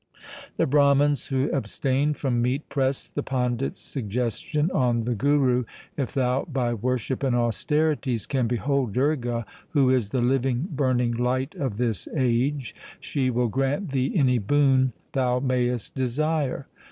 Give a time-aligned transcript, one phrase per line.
[0.55, 5.63] The Brahmans who abstained from meat pressed the pandit's suggestion on the Guru,'
[5.95, 11.53] If thou by worship and austerities can behold Durga, who is the living burning light
[11.53, 16.65] of this age, she will grant thee any boon thou mayest desire.'